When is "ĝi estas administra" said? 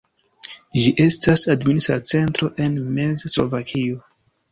0.83-1.97